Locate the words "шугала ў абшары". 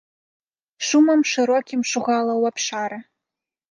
1.93-2.97